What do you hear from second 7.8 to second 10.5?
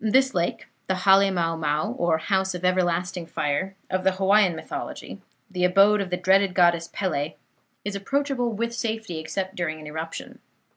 is approachable with safety, except during an eruption.